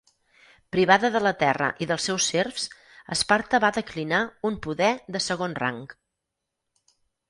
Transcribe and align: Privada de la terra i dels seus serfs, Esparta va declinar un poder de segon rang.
Privada 0.75 1.11
de 1.15 1.21
la 1.25 1.33
terra 1.43 1.67
i 1.83 1.89
dels 1.91 2.09
seus 2.09 2.31
serfs, 2.33 2.65
Esparta 3.19 3.63
va 3.67 3.73
declinar 3.79 4.25
un 4.53 4.61
poder 4.67 4.93
de 5.17 5.27
segon 5.31 5.59
rang. 5.65 5.83